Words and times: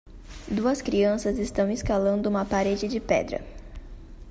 Duas 0.47 0.81
crianças 0.81 1.37
estão 1.37 1.69
escalando 1.69 2.27
uma 2.27 2.43
parede 2.43 2.87
de 2.87 2.99
pedra. 2.99 3.45